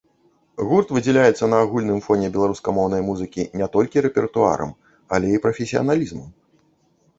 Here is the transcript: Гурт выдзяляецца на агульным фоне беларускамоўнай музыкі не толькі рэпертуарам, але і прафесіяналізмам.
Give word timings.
Гурт 0.69 0.93
выдзяляецца 0.95 1.49
на 1.53 1.59
агульным 1.65 1.99
фоне 2.05 2.31
беларускамоўнай 2.37 3.05
музыкі 3.11 3.47
не 3.63 3.67
толькі 3.77 4.03
рэпертуарам, 4.07 4.75
але 5.19 5.27
і 5.37 5.45
прафесіяналізмам. 5.47 6.27